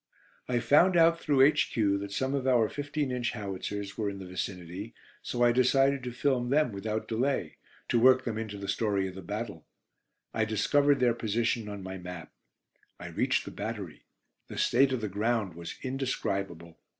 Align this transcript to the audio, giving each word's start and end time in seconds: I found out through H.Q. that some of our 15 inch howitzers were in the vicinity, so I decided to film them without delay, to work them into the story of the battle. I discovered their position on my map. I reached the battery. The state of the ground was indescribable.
I 0.49 0.57
found 0.57 0.97
out 0.97 1.19
through 1.19 1.43
H.Q. 1.43 1.99
that 1.99 2.11
some 2.11 2.33
of 2.33 2.47
our 2.47 2.67
15 2.67 3.11
inch 3.11 3.33
howitzers 3.33 3.99
were 3.99 4.09
in 4.09 4.17
the 4.17 4.25
vicinity, 4.25 4.95
so 5.21 5.43
I 5.43 5.51
decided 5.51 6.01
to 6.01 6.11
film 6.11 6.49
them 6.49 6.71
without 6.71 7.07
delay, 7.07 7.57
to 7.89 7.99
work 7.99 8.23
them 8.23 8.35
into 8.35 8.57
the 8.57 8.67
story 8.67 9.07
of 9.07 9.13
the 9.13 9.21
battle. 9.21 9.67
I 10.33 10.43
discovered 10.43 10.99
their 11.01 11.13
position 11.13 11.69
on 11.69 11.83
my 11.83 11.99
map. 11.99 12.31
I 12.99 13.09
reached 13.09 13.45
the 13.45 13.51
battery. 13.51 14.05
The 14.47 14.57
state 14.57 14.91
of 14.91 15.01
the 15.01 15.07
ground 15.07 15.53
was 15.53 15.75
indescribable. 15.83 16.79